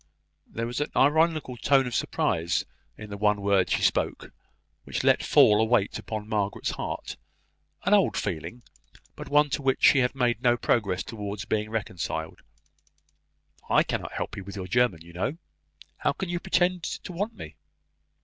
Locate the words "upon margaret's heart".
5.99-7.17